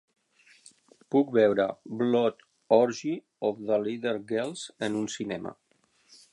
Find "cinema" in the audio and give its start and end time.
5.21-5.57